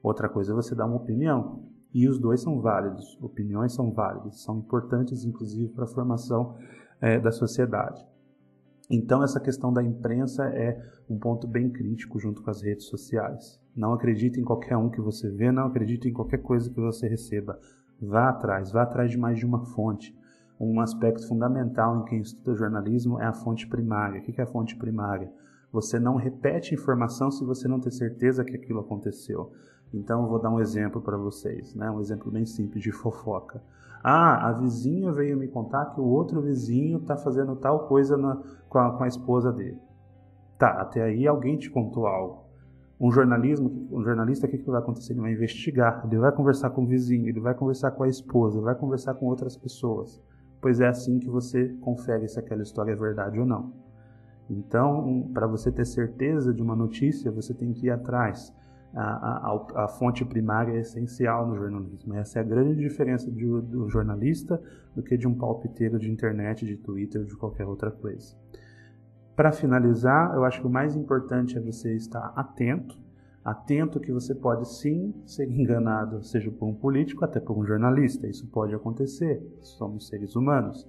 Outra 0.00 0.28
coisa 0.28 0.52
é 0.52 0.54
você 0.54 0.76
dar 0.76 0.86
uma 0.86 0.94
opinião. 0.94 1.64
E 1.92 2.08
os 2.08 2.20
dois 2.20 2.40
são 2.40 2.60
válidos. 2.60 3.18
Opiniões 3.20 3.72
são 3.72 3.90
válidas, 3.90 4.44
são 4.44 4.58
importantes, 4.58 5.24
inclusive, 5.24 5.72
para 5.72 5.82
a 5.82 5.88
formação 5.88 6.56
é, 7.00 7.18
da 7.18 7.32
sociedade. 7.32 8.06
Então, 8.88 9.24
essa 9.24 9.40
questão 9.40 9.72
da 9.72 9.82
imprensa 9.82 10.44
é 10.50 10.80
um 11.10 11.18
ponto 11.18 11.48
bem 11.48 11.68
crítico 11.68 12.20
junto 12.20 12.42
com 12.44 12.50
as 12.50 12.62
redes 12.62 12.86
sociais. 12.86 13.60
Não 13.74 13.92
acredite 13.92 14.38
em 14.38 14.44
qualquer 14.44 14.76
um 14.76 14.88
que 14.88 15.00
você 15.00 15.28
vê, 15.28 15.50
não 15.50 15.66
acredite 15.66 16.08
em 16.08 16.12
qualquer 16.12 16.38
coisa 16.38 16.70
que 16.70 16.80
você 16.80 17.08
receba. 17.08 17.58
Vá 18.00 18.28
atrás, 18.28 18.70
vá 18.70 18.82
atrás 18.82 19.10
de 19.10 19.18
mais 19.18 19.38
de 19.38 19.44
uma 19.44 19.60
fonte. 19.60 20.16
Um 20.60 20.80
aspecto 20.80 21.26
fundamental 21.26 22.00
em 22.00 22.04
quem 22.04 22.20
estuda 22.20 22.56
jornalismo 22.56 23.20
é 23.20 23.26
a 23.26 23.32
fonte 23.32 23.66
primária. 23.66 24.20
O 24.20 24.22
que 24.22 24.40
é 24.40 24.44
a 24.44 24.46
fonte 24.46 24.76
primária? 24.76 25.32
Você 25.72 25.98
não 25.98 26.16
repete 26.16 26.74
informação 26.74 27.30
se 27.30 27.44
você 27.44 27.68
não 27.68 27.80
ter 27.80 27.90
certeza 27.90 28.44
que 28.44 28.56
aquilo 28.56 28.80
aconteceu. 28.80 29.52
Então, 29.92 30.22
eu 30.22 30.28
vou 30.28 30.38
dar 30.38 30.50
um 30.50 30.60
exemplo 30.60 31.00
para 31.00 31.16
vocês, 31.16 31.74
né? 31.74 31.90
um 31.90 32.00
exemplo 32.00 32.30
bem 32.30 32.46
simples 32.46 32.82
de 32.82 32.92
fofoca. 32.92 33.62
Ah, 34.02 34.48
a 34.48 34.52
vizinha 34.52 35.12
veio 35.12 35.36
me 35.36 35.48
contar 35.48 35.86
que 35.86 36.00
o 36.00 36.06
outro 36.06 36.40
vizinho 36.40 36.98
está 36.98 37.16
fazendo 37.16 37.56
tal 37.56 37.88
coisa 37.88 38.16
na, 38.16 38.40
com, 38.68 38.78
a, 38.78 38.92
com, 38.92 39.04
a, 39.04 39.08
esposa 39.08 39.52
dele. 39.52 39.78
Tá, 40.56 40.80
até 40.80 41.02
aí 41.02 41.26
alguém 41.26 41.56
te 41.56 41.68
contou 41.68 42.06
algo. 42.06 42.47
Um 43.00 43.12
jornalismo, 43.12 43.88
um 43.92 44.02
jornalista, 44.02 44.46
o 44.46 44.50
que, 44.50 44.58
que 44.58 44.70
vai 44.70 44.80
acontecer? 44.80 45.12
Ele 45.12 45.20
vai 45.20 45.32
investigar, 45.32 46.02
ele 46.04 46.18
vai 46.18 46.32
conversar 46.32 46.70
com 46.70 46.82
o 46.82 46.86
vizinho, 46.86 47.28
ele 47.28 47.40
vai 47.40 47.54
conversar 47.54 47.92
com 47.92 48.02
a 48.02 48.08
esposa, 48.08 48.60
vai 48.60 48.74
conversar 48.74 49.14
com 49.14 49.26
outras 49.26 49.56
pessoas. 49.56 50.20
Pois 50.60 50.80
é 50.80 50.88
assim 50.88 51.20
que 51.20 51.28
você 51.28 51.68
confere 51.80 52.28
se 52.28 52.38
aquela 52.38 52.62
história 52.62 52.92
é 52.92 52.96
verdade 52.96 53.38
ou 53.38 53.46
não. 53.46 53.72
Então, 54.50 55.30
para 55.32 55.46
você 55.46 55.70
ter 55.70 55.84
certeza 55.84 56.52
de 56.52 56.62
uma 56.62 56.74
notícia, 56.74 57.30
você 57.30 57.54
tem 57.54 57.72
que 57.72 57.86
ir 57.86 57.90
atrás 57.90 58.52
a, 58.94 59.52
a, 59.52 59.84
a, 59.84 59.88
fonte 59.88 60.24
primária 60.24 60.72
é 60.72 60.80
essencial 60.80 61.46
no 61.46 61.56
jornalismo. 61.56 62.14
Essa 62.14 62.38
é 62.38 62.42
a 62.42 62.44
grande 62.44 62.74
diferença 62.76 63.30
de, 63.30 63.44
do 63.44 63.88
jornalista 63.88 64.60
do 64.94 65.02
que 65.02 65.16
de 65.16 65.28
um 65.28 65.34
palpiteiro 65.34 65.98
de 65.98 66.10
internet, 66.10 66.64
de 66.64 66.76
Twitter, 66.76 67.24
de 67.24 67.36
qualquer 67.36 67.66
outra 67.66 67.90
coisa. 67.90 68.34
Para 69.38 69.52
finalizar, 69.52 70.34
eu 70.34 70.44
acho 70.44 70.60
que 70.60 70.66
o 70.66 70.70
mais 70.70 70.96
importante 70.96 71.56
é 71.56 71.60
você 71.60 71.94
estar 71.94 72.32
atento, 72.34 72.98
atento 73.44 74.00
que 74.00 74.10
você 74.10 74.34
pode 74.34 74.68
sim 74.68 75.14
ser 75.24 75.46
enganado, 75.56 76.24
seja 76.24 76.50
por 76.50 76.66
um 76.66 76.74
político, 76.74 77.24
até 77.24 77.38
por 77.38 77.56
um 77.56 77.64
jornalista. 77.64 78.26
Isso 78.26 78.48
pode 78.48 78.74
acontecer. 78.74 79.40
Somos 79.60 80.08
seres 80.08 80.34
humanos. 80.34 80.88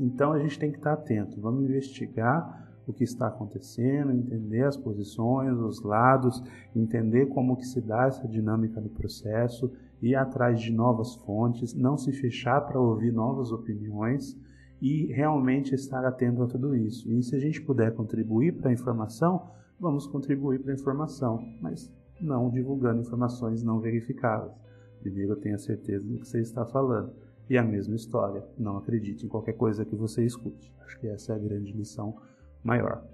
Então 0.00 0.32
a 0.32 0.38
gente 0.38 0.58
tem 0.58 0.72
que 0.72 0.78
estar 0.78 0.94
atento. 0.94 1.38
Vamos 1.38 1.64
investigar 1.64 2.66
o 2.86 2.94
que 2.94 3.04
está 3.04 3.26
acontecendo, 3.26 4.10
entender 4.10 4.64
as 4.64 4.78
posições, 4.78 5.52
os 5.58 5.82
lados, 5.82 6.42
entender 6.74 7.26
como 7.26 7.58
que 7.58 7.66
se 7.66 7.82
dá 7.82 8.06
essa 8.06 8.26
dinâmica 8.26 8.80
do 8.80 8.88
processo, 8.88 9.70
ir 10.00 10.14
atrás 10.14 10.62
de 10.62 10.72
novas 10.72 11.14
fontes, 11.16 11.74
não 11.74 11.98
se 11.98 12.10
fechar 12.10 12.62
para 12.62 12.80
ouvir 12.80 13.12
novas 13.12 13.52
opiniões 13.52 14.34
e 14.82 15.06
realmente 15.12 15.76
estar 15.76 16.04
atento 16.04 16.42
a 16.42 16.46
tudo 16.48 16.74
isso. 16.74 17.08
E 17.12 17.22
se 17.22 17.36
a 17.36 17.38
gente 17.38 17.62
puder 17.62 17.94
contribuir 17.94 18.50
para 18.54 18.68
a 18.68 18.72
informação, 18.72 19.48
vamos 19.78 20.08
contribuir 20.08 20.58
para 20.58 20.72
a 20.72 20.74
informação, 20.74 21.40
mas 21.60 21.88
não 22.20 22.50
divulgando 22.50 23.00
informações 23.00 23.62
não 23.62 23.78
verificáveis. 23.78 24.52
Primeiro, 24.98 25.36
tenha 25.36 25.56
certeza 25.56 26.04
do 26.04 26.18
que 26.18 26.26
você 26.26 26.40
está 26.40 26.66
falando. 26.66 27.12
E 27.48 27.56
a 27.56 27.62
mesma 27.62 27.94
história, 27.94 28.44
não 28.58 28.76
acredite 28.76 29.24
em 29.24 29.28
qualquer 29.28 29.52
coisa 29.52 29.84
que 29.84 29.94
você 29.94 30.24
escute. 30.24 30.74
Acho 30.84 30.98
que 30.98 31.06
essa 31.06 31.32
é 31.32 31.36
a 31.36 31.38
grande 31.38 31.72
lição 31.72 32.16
maior. 32.64 33.04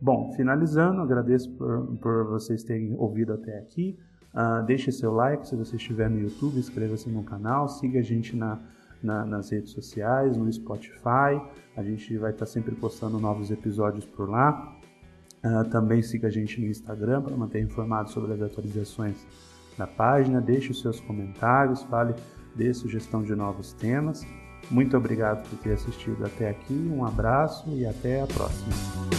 Bom, 0.00 0.32
finalizando, 0.32 1.02
agradeço 1.02 1.52
por, 1.52 1.98
por 1.98 2.28
vocês 2.28 2.64
terem 2.64 2.94
ouvido 2.96 3.34
até 3.34 3.58
aqui. 3.58 3.98
Uh, 4.34 4.64
deixe 4.64 4.90
seu 4.90 5.12
like 5.12 5.46
se 5.46 5.54
você 5.54 5.76
estiver 5.76 6.08
no 6.08 6.18
YouTube, 6.18 6.58
inscreva-se 6.58 7.10
no 7.10 7.24
canal, 7.24 7.68
siga 7.68 7.98
a 7.98 8.02
gente 8.02 8.34
na, 8.34 8.58
na, 9.02 9.24
nas 9.24 9.50
redes 9.50 9.70
sociais, 9.70 10.36
no 10.36 10.52
Spotify. 10.52 11.40
A 11.76 11.82
gente 11.82 12.16
vai 12.16 12.30
estar 12.30 12.46
sempre 12.46 12.74
postando 12.74 13.18
novos 13.18 13.50
episódios 13.50 14.04
por 14.04 14.28
lá. 14.28 14.76
Uh, 15.44 15.68
também 15.68 16.02
siga 16.02 16.28
a 16.28 16.30
gente 16.30 16.60
no 16.60 16.66
Instagram 16.66 17.22
para 17.22 17.36
manter 17.36 17.62
informado 17.62 18.10
sobre 18.10 18.32
as 18.32 18.42
atualizações 18.42 19.16
da 19.76 19.86
página. 19.86 20.40
Deixe 20.40 20.72
os 20.72 20.80
seus 20.80 20.98
comentários, 21.00 21.82
fale, 21.84 22.14
dê 22.54 22.74
sugestão 22.74 23.22
de 23.22 23.34
novos 23.34 23.72
temas. 23.72 24.26
Muito 24.70 24.96
obrigado 24.96 25.48
por 25.48 25.58
ter 25.60 25.74
assistido 25.74 26.24
até 26.26 26.50
aqui, 26.50 26.74
um 26.74 27.04
abraço 27.04 27.70
e 27.70 27.86
até 27.86 28.22
a 28.22 28.26
próxima. 28.26 29.17